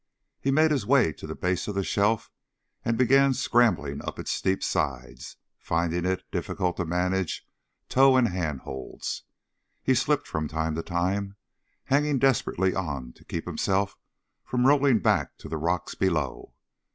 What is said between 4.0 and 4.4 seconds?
up its